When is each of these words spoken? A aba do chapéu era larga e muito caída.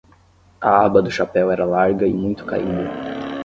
A 0.69 0.83
aba 0.85 0.99
do 1.05 1.11
chapéu 1.11 1.51
era 1.51 1.63
larga 1.63 2.07
e 2.07 2.11
muito 2.11 2.43
caída. 2.43 2.89